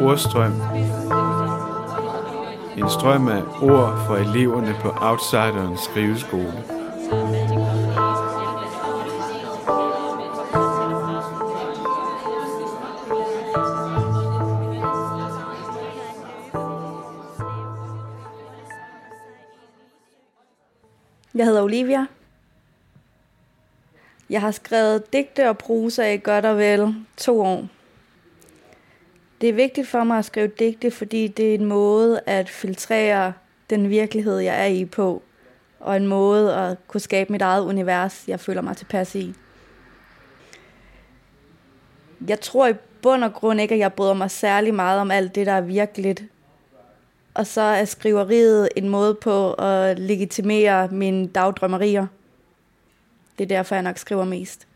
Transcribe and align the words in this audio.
Ordstrøm. 0.00 0.52
En 2.76 2.90
strøm 2.90 3.28
af 3.28 3.42
ord 3.62 4.06
for 4.06 4.16
eleverne 4.16 4.76
på 4.82 4.88
Outsiderens 5.00 5.80
skriveskole. 5.80 6.79
Jeg 21.40 21.46
hedder 21.46 21.62
Olivia. 21.62 22.06
Jeg 24.30 24.40
har 24.40 24.50
skrevet 24.50 25.12
digte 25.12 25.48
og 25.48 25.58
prosa 25.58 26.12
i 26.12 26.16
godt 26.16 26.44
og 26.44 26.58
vel 26.58 26.94
to 27.16 27.40
år. 27.40 27.68
Det 29.40 29.48
er 29.48 29.52
vigtigt 29.52 29.88
for 29.88 30.04
mig 30.04 30.18
at 30.18 30.24
skrive 30.24 30.46
digte, 30.58 30.90
fordi 30.90 31.28
det 31.28 31.50
er 31.50 31.54
en 31.54 31.64
måde 31.64 32.20
at 32.26 32.48
filtrere 32.48 33.32
den 33.70 33.88
virkelighed, 33.88 34.38
jeg 34.38 34.60
er 34.60 34.66
i 34.66 34.84
på, 34.84 35.22
og 35.78 35.96
en 35.96 36.06
måde 36.06 36.54
at 36.54 36.76
kunne 36.88 37.00
skabe 37.00 37.32
mit 37.32 37.42
eget 37.42 37.64
univers, 37.64 38.24
jeg 38.28 38.40
føler 38.40 38.62
mig 38.62 38.76
tilpas 38.76 39.14
i. 39.14 39.34
Jeg 42.28 42.40
tror 42.40 42.68
i 42.68 42.74
bund 43.02 43.24
og 43.24 43.32
grund 43.32 43.60
ikke, 43.60 43.74
at 43.74 43.78
jeg 43.78 43.92
bryder 43.92 44.14
mig 44.14 44.30
særlig 44.30 44.74
meget 44.74 45.00
om 45.00 45.10
alt 45.10 45.34
det, 45.34 45.46
der 45.46 45.52
er 45.52 45.60
virkeligt. 45.60 46.22
Og 47.34 47.46
så 47.46 47.60
er 47.60 47.84
skriveriet 47.84 48.68
en 48.76 48.88
måde 48.88 49.14
på 49.14 49.52
at 49.52 49.98
legitimere 49.98 50.88
mine 50.88 51.26
dagdrømmerier. 51.26 52.06
Det 53.38 53.44
er 53.44 53.48
derfor, 53.48 53.74
jeg 53.74 53.82
nok 53.82 53.98
skriver 53.98 54.24
mest. 54.24 54.66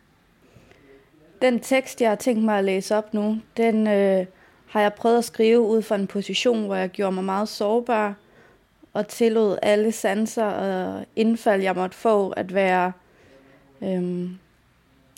Den 1.43 1.61
tekst, 1.61 2.01
jeg 2.01 2.09
har 2.09 2.17
tænkt 2.17 2.45
mig 2.45 2.59
at 2.59 2.65
læse 2.65 2.97
op 2.97 3.15
nu, 3.15 3.41
den 3.57 3.87
øh, 3.87 4.27
har 4.67 4.81
jeg 4.81 4.95
prøvet 4.95 5.19
at 5.19 5.25
skrive 5.25 5.61
ud 5.61 5.83
fra 5.83 5.95
en 5.95 6.07
position, 6.07 6.67
hvor 6.67 6.75
jeg 6.75 6.89
gjorde 6.89 7.13
mig 7.13 7.25
meget 7.25 7.49
sårbar 7.49 8.15
og 8.93 9.09
tillod 9.09 9.59
alle 9.63 9.93
sanser 9.93 10.45
og 10.45 11.05
indfald, 11.17 11.63
jeg 11.63 11.75
måtte 11.75 11.97
få, 11.97 12.31
at 12.31 12.55
være, 12.55 12.93
øh, 13.83 14.31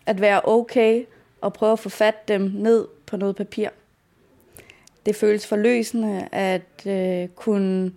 at 0.07 0.21
være 0.21 0.41
okay 0.45 1.05
og 1.41 1.53
prøve 1.53 1.73
at 1.73 1.79
få 1.79 1.89
fat 1.89 2.29
dem 2.29 2.51
ned 2.55 2.87
på 3.07 3.17
noget 3.17 3.37
papir. 3.37 3.69
Det 5.07 5.17
føles 5.17 5.47
forløsende 5.47 6.29
at 6.33 6.87
øh, 6.87 7.29
kunne 7.29 7.93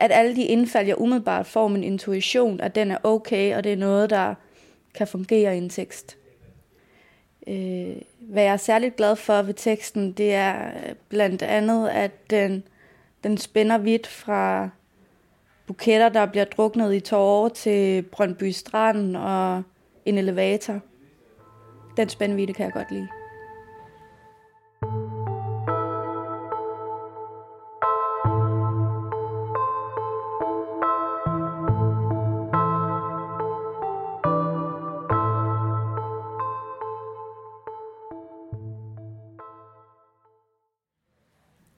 at 0.00 0.12
alle 0.12 0.36
de 0.36 0.44
indfald, 0.44 0.86
jeg 0.86 1.00
umiddelbart 1.00 1.46
får 1.46 1.68
min 1.68 1.84
intuition, 1.84 2.60
at 2.60 2.74
den 2.74 2.90
er 2.90 2.98
okay, 3.02 3.56
og 3.56 3.64
det 3.64 3.72
er 3.72 3.76
noget, 3.76 4.10
der 4.10 4.34
kan 4.94 5.06
fungere 5.06 5.54
i 5.54 5.58
en 5.58 5.68
tekst. 5.68 6.16
Øh, 7.46 7.96
hvad 8.20 8.42
jeg 8.42 8.52
er 8.52 8.56
særligt 8.56 8.96
glad 8.96 9.16
for 9.16 9.42
ved 9.42 9.54
teksten, 9.54 10.12
det 10.12 10.34
er 10.34 10.66
øh, 10.66 10.94
blandt 11.08 11.42
andet, 11.42 11.88
at 11.88 12.30
den, 12.30 12.62
den 13.24 13.38
spænder 13.38 13.78
vidt 13.78 14.06
fra 14.06 14.68
buketter, 15.66 16.08
der 16.08 16.26
bliver 16.26 16.44
druknet 16.44 16.94
i 16.94 17.00
tårer 17.00 17.48
til 17.48 18.02
Brøndby 18.02 18.50
Strand 18.50 19.16
og 19.16 19.62
en 20.04 20.18
elevator. 20.18 20.80
Den 21.96 22.08
spændvidde 22.08 22.52
kan 22.52 22.64
jeg 22.64 22.72
godt 22.72 22.90
lide. 22.90 23.08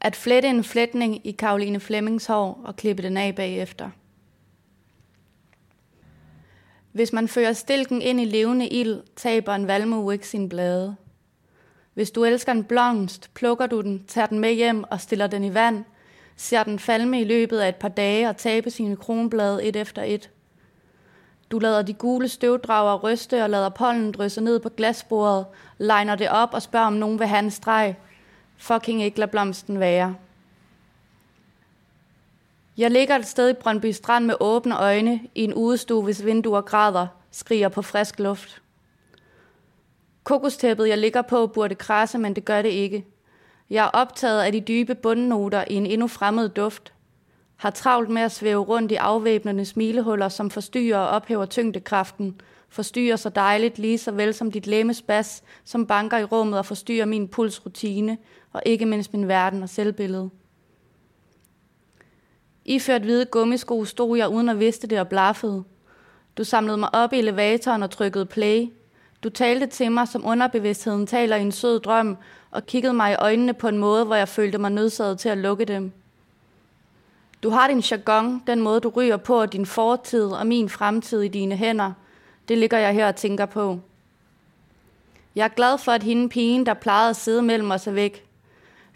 At 0.00 0.16
flette 0.16 0.48
en 0.48 0.64
flætning 0.64 1.26
i 1.26 1.30
Karoline 1.30 1.80
Flemmings 1.80 2.26
hår 2.26 2.60
og 2.64 2.76
klippe 2.76 3.02
den 3.02 3.16
af 3.16 3.34
bagefter. 3.34 3.90
Hvis 6.92 7.12
man 7.12 7.28
fører 7.28 7.52
stilken 7.52 8.02
ind 8.02 8.20
i 8.20 8.24
levende 8.24 8.68
ild, 8.68 9.02
taber 9.16 9.54
en 9.54 9.66
valmue 9.66 10.12
ikke 10.12 10.28
sin 10.28 10.48
blade. 10.48 10.96
Hvis 11.94 12.10
du 12.10 12.24
elsker 12.24 12.52
en 12.52 12.64
blomst, 12.64 13.30
plukker 13.34 13.66
du 13.66 13.80
den, 13.80 14.04
tager 14.08 14.26
den 14.26 14.38
med 14.38 14.52
hjem 14.52 14.84
og 14.90 15.00
stiller 15.00 15.26
den 15.26 15.44
i 15.44 15.54
vand, 15.54 15.84
ser 16.36 16.62
den 16.62 16.78
falme 16.78 17.20
i 17.20 17.24
løbet 17.24 17.58
af 17.58 17.68
et 17.68 17.76
par 17.76 17.88
dage 17.88 18.28
og 18.28 18.36
tabe 18.36 18.70
sine 18.70 18.96
kronblade 18.96 19.64
et 19.64 19.76
efter 19.76 20.02
et. 20.02 20.30
Du 21.50 21.58
lader 21.58 21.82
de 21.82 21.94
gule 21.94 22.28
støvdrager 22.28 22.98
ryste 22.98 23.42
og 23.42 23.50
lader 23.50 23.68
pollen 23.68 24.12
drysse 24.12 24.40
ned 24.40 24.60
på 24.60 24.68
glasbordet, 24.68 25.46
legner 25.78 26.14
det 26.14 26.28
op 26.28 26.54
og 26.54 26.62
spørger, 26.62 26.86
om 26.86 26.92
nogen 26.92 27.18
vil 27.18 27.26
have 27.26 27.38
en 27.38 27.50
streg– 27.50 27.96
fucking 28.60 29.02
ikke 29.02 29.18
lade 29.18 29.30
blomsten 29.30 29.80
være. 29.80 30.14
Jeg 32.76 32.90
ligger 32.90 33.16
et 33.16 33.26
sted 33.26 33.50
i 33.50 33.52
Brøndby 33.52 33.90
Strand 33.90 34.24
med 34.24 34.34
åbne 34.40 34.78
øjne 34.78 35.20
i 35.34 35.44
en 35.44 35.54
udestue, 35.54 36.02
hvis 36.02 36.24
vinduer 36.24 36.60
græder, 36.60 37.06
skriger 37.30 37.68
på 37.68 37.82
frisk 37.82 38.18
luft. 38.18 38.62
Kokostæppet, 40.24 40.88
jeg 40.88 40.98
ligger 40.98 41.22
på, 41.22 41.46
burde 41.46 41.74
krasse, 41.74 42.18
men 42.18 42.34
det 42.34 42.44
gør 42.44 42.62
det 42.62 42.68
ikke. 42.68 43.06
Jeg 43.70 43.84
er 43.84 43.88
optaget 43.88 44.42
af 44.42 44.52
de 44.52 44.60
dybe 44.60 44.94
bundnoter 44.94 45.64
i 45.70 45.74
en 45.74 45.86
endnu 45.86 46.06
fremmed 46.06 46.48
duft. 46.48 46.92
Har 47.56 47.70
travlt 47.70 48.10
med 48.10 48.22
at 48.22 48.32
svæve 48.32 48.62
rundt 48.62 48.92
i 48.92 48.94
afvæbnende 48.94 49.64
smilehuller, 49.64 50.28
som 50.28 50.50
forstyrrer 50.50 50.98
og 50.98 51.08
ophæver 51.08 51.46
tyngdekraften, 51.46 52.40
forstyrrer 52.70 53.16
så 53.16 53.28
dejligt 53.28 53.78
lige 53.78 53.98
så 53.98 54.10
vel 54.10 54.34
som 54.34 54.52
dit 54.52 54.66
læmes 54.66 55.04
som 55.64 55.86
banker 55.86 56.18
i 56.18 56.24
rummet 56.24 56.58
og 56.58 56.66
forstyrrer 56.66 57.06
min 57.06 57.28
pulsrutine, 57.28 58.18
og 58.52 58.62
ikke 58.66 58.86
mindst 58.86 59.12
min 59.12 59.28
verden 59.28 59.62
og 59.62 59.68
selvbillede. 59.68 60.30
Iført 62.64 63.02
hvide 63.02 63.24
gummisko 63.24 63.84
stod 63.84 64.16
jeg 64.16 64.28
uden 64.28 64.48
at 64.48 64.58
vidste 64.58 64.86
det 64.86 65.00
og 65.00 65.08
blaffede. 65.08 65.64
Du 66.38 66.44
samlede 66.44 66.76
mig 66.76 66.94
op 66.94 67.12
i 67.12 67.18
elevatoren 67.18 67.82
og 67.82 67.90
trykkede 67.90 68.26
play. 68.26 68.68
Du 69.22 69.28
talte 69.28 69.66
til 69.66 69.92
mig, 69.92 70.08
som 70.08 70.26
underbevidstheden 70.26 71.06
taler 71.06 71.36
i 71.36 71.42
en 71.42 71.52
sød 71.52 71.80
drøm, 71.80 72.16
og 72.50 72.66
kiggede 72.66 72.94
mig 72.94 73.12
i 73.12 73.16
øjnene 73.18 73.54
på 73.54 73.68
en 73.68 73.78
måde, 73.78 74.04
hvor 74.04 74.14
jeg 74.14 74.28
følte 74.28 74.58
mig 74.58 74.70
nødsaget 74.70 75.18
til 75.18 75.28
at 75.28 75.38
lukke 75.38 75.64
dem. 75.64 75.92
Du 77.42 77.50
har 77.50 77.68
din 77.68 77.80
jargon, 77.80 78.42
den 78.46 78.60
måde 78.60 78.80
du 78.80 78.88
ryger 78.88 79.16
på, 79.16 79.46
din 79.46 79.66
fortid 79.66 80.26
og 80.26 80.46
min 80.46 80.68
fremtid 80.68 81.20
i 81.20 81.28
dine 81.28 81.56
hænder. 81.56 81.92
Det 82.50 82.58
ligger 82.58 82.78
jeg 82.78 82.94
her 82.94 83.08
og 83.08 83.16
tænker 83.16 83.46
på. 83.46 83.80
Jeg 85.34 85.44
er 85.44 85.48
glad 85.48 85.78
for, 85.78 85.92
at 85.92 86.02
hende 86.02 86.28
pigen, 86.28 86.66
der 86.66 86.74
plejede 86.74 87.10
at 87.10 87.16
sidde 87.16 87.42
mellem 87.42 87.70
os, 87.70 87.86
er 87.86 87.92
væk. 87.92 88.24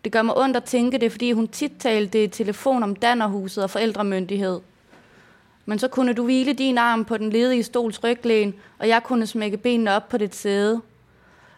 Det 0.05 0.13
gør 0.13 0.23
mig 0.23 0.39
ondt 0.39 0.57
at 0.57 0.65
tænke 0.65 0.99
det, 0.99 1.13
fordi 1.13 1.33
hun 1.33 1.49
tit 1.49 1.73
talte 1.79 2.25
i 2.25 2.29
telefon 2.29 2.83
om 2.83 2.97
dannerhuset 2.97 3.65
og 3.65 3.71
forældremyndighed. 3.71 4.61
Men 5.67 5.79
så 5.79 5.89
kunne 5.89 6.13
du 6.13 6.25
hvile 6.25 6.53
din 6.53 6.79
arm 6.79 7.05
på 7.05 7.17
den 7.17 7.31
ledige 7.31 7.63
stols 7.63 8.05
ryglæn, 8.05 8.55
og 8.79 8.89
jeg 8.89 9.03
kunne 9.03 9.27
smække 9.27 9.57
benene 9.57 9.93
op 9.97 10.09
på 10.09 10.19
dit 10.19 10.35
sæde. 10.35 10.81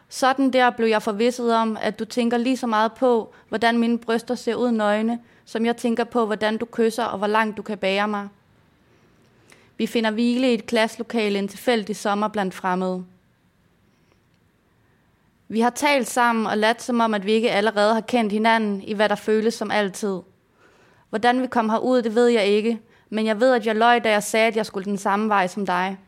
Sådan 0.09 0.53
der 0.53 0.71
blev 0.71 0.89
jeg 0.89 1.03
forvisset 1.03 1.55
om, 1.55 1.77
at 1.81 1.99
du 1.99 2.05
tænker 2.05 2.37
lige 2.37 2.57
så 2.57 2.67
meget 2.67 2.93
på, 2.93 3.35
hvordan 3.49 3.79
mine 3.79 3.99
bryster 3.99 4.35
ser 4.35 4.55
ud 4.55 4.71
nøgne, 4.71 5.19
som 5.45 5.67
jeg 5.67 5.77
tænker 5.77 6.05
på, 6.05 6.27
hvordan 6.27 6.57
du 6.57 6.67
kysser 6.73 7.05
og 7.05 7.19
hvor 7.19 7.27
langt 7.27 7.57
du 7.57 7.63
kan 7.63 7.79
bære 7.79 8.09
mig. 8.09 8.29
Vi 9.79 9.87
finder 9.87 10.11
hvile 10.11 10.51
i 10.51 10.55
et 10.55 10.67
klasselokale 10.67 11.39
en 11.39 11.49
tilfældig 11.49 11.97
sommer 11.97 12.29
blandt 12.29 12.55
fremmede. 12.55 13.05
Vi 15.49 15.61
har 15.61 15.71
talt 15.71 16.09
sammen 16.09 16.47
og 16.47 16.59
ladt 16.59 16.83
som 16.83 17.01
om, 17.01 17.15
at 17.15 17.27
vi 17.27 17.33
ikke 17.33 17.51
allerede 17.51 17.95
har 17.95 18.01
kendt 18.01 18.33
hinanden 18.33 18.83
i 18.83 18.95
hvad 18.95 19.09
der 19.09 19.15
føles 19.15 19.55
som 19.55 19.71
altid. 19.71 20.21
Hvordan 21.11 21.43
vi 21.43 21.47
kom 21.47 21.71
herud, 21.71 22.03
det 22.03 22.15
ved 22.15 22.27
jeg 22.27 22.47
ikke, 22.47 22.81
men 23.11 23.27
jeg 23.27 23.41
ved, 23.41 23.55
at 23.55 23.67
jeg 23.67 23.77
løj, 23.77 23.99
da 23.99 24.11
jeg 24.11 24.23
sagde, 24.23 24.47
at 24.47 24.57
jeg 24.57 24.67
skulle 24.67 24.85
den 24.85 24.99
samme 24.99 25.29
vej 25.29 25.47
som 25.47 25.67
dig. 25.67 25.99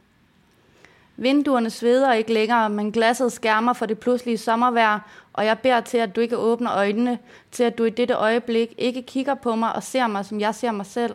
Vinduerne 1.17 1.71
sveder 1.71 2.13
ikke 2.13 2.33
længere, 2.33 2.71
men 2.71 2.93
glasset 2.93 3.33
skærmer 3.33 3.73
for 3.73 3.87
det 3.87 3.99
pludselige 3.99 4.39
sommervejr, 4.39 5.01
og 5.33 5.45
jeg 5.45 5.59
beder 5.59 5.81
til, 5.81 5.99
at 5.99 6.17
du 6.17 6.21
ikke 6.21 6.37
åbner 6.37 6.75
øjnene, 6.75 7.19
til 7.51 7.65
at 7.65 7.79
du 7.79 7.85
i 7.85 7.91
dette 7.91 8.15
øjeblik 8.15 8.75
ikke 8.79 9.03
kigger 9.03 9.35
på 9.35 9.55
mig 9.55 9.75
og 9.75 9.83
ser 9.83 10.07
mig, 10.07 10.25
som 10.25 10.41
jeg 10.41 10.55
ser 10.55 10.73
mig 10.73 10.87
selv. 10.87 11.15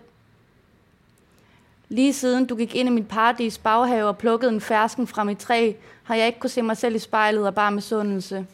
Lige 1.93 2.13
siden 2.13 2.45
du 2.45 2.55
gik 2.55 2.75
ind 2.75 2.89
i 2.89 2.91
mit 2.91 3.07
paradis 3.07 3.57
baghave 3.57 4.07
og 4.07 4.17
plukkede 4.17 4.51
en 4.51 4.61
fersken 4.61 5.07
fra 5.07 5.23
mit 5.23 5.37
træ, 5.37 5.73
har 6.03 6.15
jeg 6.15 6.27
ikke 6.27 6.39
kunne 6.39 6.49
se 6.49 6.61
mig 6.61 6.77
selv 6.77 6.95
i 6.95 6.99
spejlet 6.99 7.47
og 7.47 7.55
bare 7.55 7.71
med 7.71 7.81
sundelse. 7.81 8.45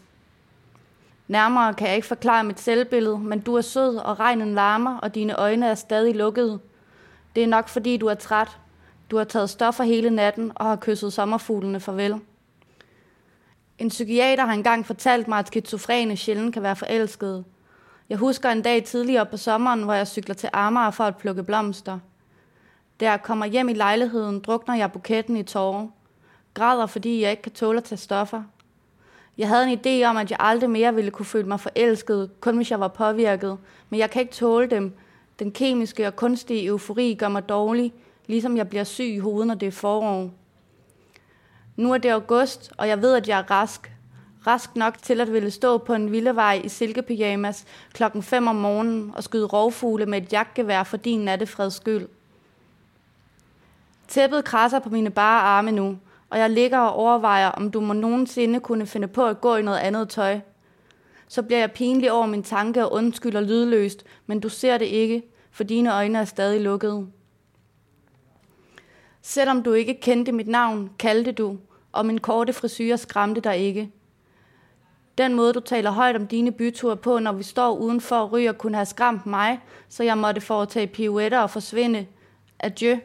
Nærmere 1.27 1.73
kan 1.73 1.87
jeg 1.87 1.95
ikke 1.95 2.07
forklare 2.07 2.43
mit 2.43 2.59
selvbillede, 2.59 3.19
men 3.19 3.39
du 3.39 3.55
er 3.55 3.61
sød, 3.61 3.95
og 3.95 4.19
regnen 4.19 4.55
larmer, 4.55 4.97
og 4.97 5.15
dine 5.15 5.35
øjne 5.35 5.65
er 5.67 5.75
stadig 5.75 6.15
lukkede. 6.15 6.59
Det 7.35 7.43
er 7.43 7.47
nok 7.47 7.67
fordi, 7.67 7.97
du 7.97 8.07
er 8.07 8.13
træt. 8.13 8.57
Du 9.11 9.17
har 9.17 9.23
taget 9.23 9.49
stoffer 9.49 9.83
hele 9.83 10.09
natten 10.09 10.51
og 10.55 10.65
har 10.65 10.75
kysset 10.75 11.13
sommerfuglene 11.13 11.79
farvel. 11.79 12.15
En 13.77 13.89
psykiater 13.89 14.45
har 14.45 14.53
engang 14.53 14.85
fortalt 14.85 15.27
mig, 15.27 15.39
at 15.39 15.47
skizofrene 15.47 16.17
sjældent 16.17 16.53
kan 16.53 16.63
være 16.63 16.75
forelskede. 16.75 17.43
Jeg 18.09 18.17
husker 18.17 18.49
en 18.49 18.61
dag 18.61 18.83
tidligere 18.83 19.25
på 19.25 19.37
sommeren, 19.37 19.83
hvor 19.83 19.93
jeg 19.93 20.07
cykler 20.07 20.35
til 20.35 20.49
Amager 20.53 20.91
for 20.91 21.03
at 21.03 21.17
plukke 21.17 21.43
blomster. 21.43 21.99
Da 22.99 23.09
jeg 23.09 23.21
kommer 23.23 23.45
hjem 23.45 23.69
i 23.69 23.73
lejligheden, 23.73 24.39
drukner 24.39 24.75
jeg 24.75 24.91
buketten 24.91 25.37
i 25.37 25.43
tårer. 25.43 25.87
Græder, 26.53 26.85
fordi 26.85 27.21
jeg 27.21 27.31
ikke 27.31 27.43
kan 27.43 27.51
tåle 27.51 27.77
at 27.77 27.83
tage 27.83 27.99
stoffer. 27.99 28.43
Jeg 29.37 29.47
havde 29.47 29.69
en 29.69 29.79
idé 29.79 30.05
om, 30.07 30.17
at 30.17 30.31
jeg 30.31 30.37
aldrig 30.39 30.69
mere 30.69 30.95
ville 30.95 31.11
kunne 31.11 31.25
føle 31.25 31.47
mig 31.47 31.59
forelsket, 31.59 32.29
kun 32.39 32.55
hvis 32.55 32.71
jeg 32.71 32.79
var 32.79 32.87
påvirket. 32.87 33.57
Men 33.89 33.99
jeg 33.99 34.09
kan 34.09 34.21
ikke 34.21 34.33
tåle 34.33 34.69
dem. 34.69 34.93
Den 35.39 35.51
kemiske 35.51 36.07
og 36.07 36.15
kunstige 36.15 36.65
eufori 36.65 37.13
gør 37.13 37.27
mig 37.27 37.49
dårlig, 37.49 37.93
ligesom 38.27 38.57
jeg 38.57 38.69
bliver 38.69 38.83
syg 38.83 39.05
i 39.05 39.19
hovedet, 39.19 39.47
når 39.47 39.55
det 39.55 39.67
er 39.67 39.71
forår. 39.71 40.29
Nu 41.75 41.93
er 41.93 41.97
det 41.97 42.09
august, 42.09 42.71
og 42.77 42.87
jeg 42.87 43.01
ved, 43.01 43.15
at 43.15 43.27
jeg 43.27 43.39
er 43.39 43.51
rask. 43.51 43.91
Rask 44.47 44.75
nok 44.75 44.97
til 45.01 45.21
at 45.21 45.33
ville 45.33 45.51
stå 45.51 45.77
på 45.77 45.93
en 45.93 46.11
vildevej 46.11 46.61
i 46.63 46.69
silkepyjamas 46.69 47.65
klokken 47.93 48.23
5 48.23 48.47
om 48.47 48.55
morgenen 48.55 49.11
og 49.15 49.23
skyde 49.23 49.45
rovfugle 49.45 50.05
med 50.05 50.21
et 50.21 50.33
jagtgevær 50.33 50.83
for 50.83 50.97
din 50.97 51.19
nattefreds 51.19 51.73
skyld. 51.73 52.07
Tæppet 54.09 54.45
krasser 54.45 54.79
på 54.79 54.89
mine 54.89 55.09
bare 55.09 55.41
arme 55.41 55.71
nu, 55.71 55.97
og 56.29 56.39
jeg 56.39 56.49
ligger 56.49 56.79
og 56.79 56.93
overvejer, 56.93 57.47
om 57.47 57.71
du 57.71 57.81
må 57.81 57.93
nogensinde 57.93 58.59
kunne 58.59 58.85
finde 58.85 59.07
på 59.07 59.25
at 59.25 59.41
gå 59.41 59.55
i 59.55 59.61
noget 59.61 59.77
andet 59.77 60.09
tøj. 60.09 60.39
Så 61.27 61.43
bliver 61.43 61.59
jeg 61.59 61.71
pinlig 61.71 62.11
over 62.11 62.25
min 62.25 62.43
tanke 62.43 62.85
og 62.85 62.93
undskylder 62.93 63.41
lydløst, 63.41 64.03
men 64.25 64.39
du 64.39 64.49
ser 64.49 64.77
det 64.77 64.85
ikke, 64.85 65.23
for 65.51 65.63
dine 65.63 65.93
øjne 65.93 66.19
er 66.19 66.25
stadig 66.25 66.61
lukkede. 66.61 67.07
Selvom 69.21 69.63
du 69.63 69.73
ikke 69.73 69.99
kendte 70.01 70.31
mit 70.31 70.47
navn, 70.47 70.89
kaldte 70.99 71.31
du, 71.31 71.57
og 71.91 72.05
min 72.05 72.17
korte 72.17 72.53
frisyr 72.53 72.95
skræmte 72.95 73.41
dig 73.41 73.57
ikke. 73.57 73.91
Den 75.17 75.33
måde, 75.33 75.53
du 75.53 75.59
taler 75.59 75.91
højt 75.91 76.15
om 76.15 76.27
dine 76.27 76.51
byture 76.51 76.97
på, 76.97 77.19
når 77.19 77.31
vi 77.31 77.43
står 77.43 77.77
udenfor 77.77 78.15
og 78.15 78.31
ryger, 78.31 78.51
kunne 78.51 78.75
have 78.75 78.85
skræmt 78.85 79.25
mig, 79.25 79.59
så 79.89 80.03
jeg 80.03 80.17
måtte 80.17 80.41
foretage 80.41 80.87
pirouetter 80.87 81.39
og 81.39 81.49
forsvinde. 81.49 82.05
Adieu. 82.59 82.97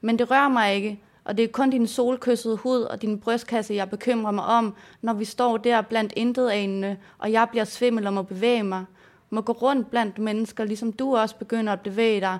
Men 0.00 0.18
det 0.18 0.30
rører 0.30 0.48
mig 0.48 0.74
ikke, 0.74 1.00
og 1.24 1.36
det 1.36 1.44
er 1.44 1.48
kun 1.48 1.70
din 1.70 1.86
solkyssede 1.86 2.56
hud 2.56 2.80
og 2.82 3.02
din 3.02 3.20
brystkasse, 3.20 3.74
jeg 3.74 3.90
bekymrer 3.90 4.30
mig 4.30 4.44
om, 4.44 4.74
når 5.02 5.12
vi 5.12 5.24
står 5.24 5.56
der 5.56 5.82
blandt 5.82 6.12
intetanende, 6.16 6.96
og 7.18 7.32
jeg 7.32 7.48
bliver 7.50 7.64
svimmel 7.64 8.06
og 8.06 8.12
må 8.12 8.22
bevæge 8.22 8.62
mig. 8.62 8.84
Må 9.30 9.40
gå 9.40 9.52
rundt 9.52 9.90
blandt 9.90 10.18
mennesker, 10.18 10.64
ligesom 10.64 10.92
du 10.92 11.16
også 11.16 11.36
begynder 11.36 11.72
at 11.72 11.80
bevæge 11.80 12.20
dig. 12.20 12.38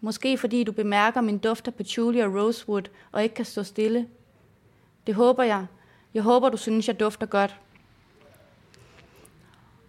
Måske 0.00 0.38
fordi 0.38 0.64
du 0.64 0.72
bemærker 0.72 1.20
min 1.20 1.38
duft 1.38 1.66
af 1.66 1.74
patchouli 1.74 2.18
og 2.18 2.34
rosewood, 2.34 2.82
og 3.12 3.22
ikke 3.22 3.34
kan 3.34 3.44
stå 3.44 3.62
stille. 3.62 4.06
Det 5.06 5.14
håber 5.14 5.42
jeg. 5.42 5.66
Jeg 6.14 6.22
håber, 6.22 6.48
du 6.48 6.56
synes, 6.56 6.88
jeg 6.88 7.00
dufter 7.00 7.26
godt. 7.26 7.56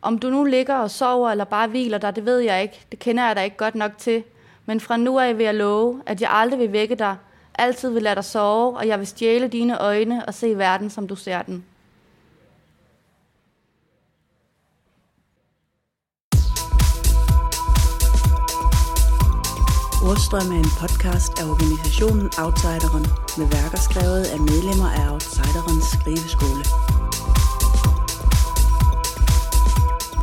Om 0.02 0.18
du 0.18 0.30
nu 0.30 0.44
ligger 0.44 0.76
og 0.76 0.92
sover 0.92 1.30
eller 1.30 1.44
bare 1.44 1.68
hviler 1.68 1.98
dig, 1.98 2.16
det 2.16 2.26
ved 2.26 2.40
jeg 2.40 2.62
ikke. 2.62 2.86
Det 2.92 3.00
kender 3.00 3.28
jeg 3.28 3.36
dig 3.36 3.44
ikke 3.44 3.58
godt 3.58 3.76
nok 3.76 3.98
til. 3.98 4.24
Men 4.70 4.80
fra 4.80 4.98
nu 4.98 5.20
af 5.20 5.38
vil 5.38 5.44
jeg 5.44 5.56
love, 5.56 6.02
at 6.06 6.22
jeg 6.22 6.30
aldrig 6.32 6.60
vil 6.60 6.72
vække 6.72 6.96
dig. 6.96 7.16
Altid 7.56 7.90
vil 7.90 8.04
lade 8.04 8.16
dig 8.16 8.24
sove, 8.26 8.78
og 8.78 8.88
jeg 8.88 9.00
vil 9.00 9.08
stjæle 9.08 9.48
dine 9.48 9.80
øjne 9.82 10.26
og 10.26 10.34
se 10.34 10.58
verden, 10.58 10.90
som 10.90 11.08
du 11.08 11.16
ser 11.16 11.42
den. 11.42 11.66
Ordstrøm 20.10 20.52
er 20.52 20.60
en 20.66 20.74
podcast 20.82 21.32
af 21.40 21.46
organisationen 21.54 22.26
Outsideren 22.44 23.06
med 23.38 23.48
værker 23.56 23.80
skrevet 23.90 24.24
af 24.34 24.40
medlemmer 24.40 24.90
af 25.00 25.14
Outsiderens 25.14 25.86
skriveskole. 25.96 26.64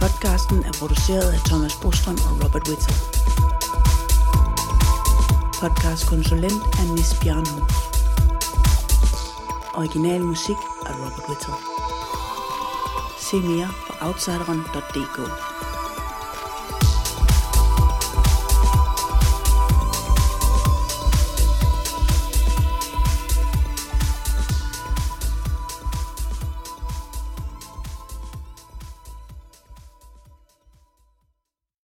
Podcasten 0.01 0.59
er 0.69 0.73
produceret 0.81 1.29
af 1.37 1.41
Thomas 1.49 1.75
Brostrøm 1.83 2.19
og 2.29 2.45
Robert 2.45 2.69
Whittle. 2.69 3.16
Podcastkonsulent 5.61 6.63
er 6.81 6.93
Nis 6.93 7.15
Bjørnhus. 7.23 7.73
Original 9.75 10.21
musik 10.21 10.57
af 10.87 10.95
Robert 10.95 11.29
Whittle. 11.29 11.55
Se 13.19 13.37
mere 13.37 13.69
på 13.87 14.07
outsideren.dk. 14.07 15.19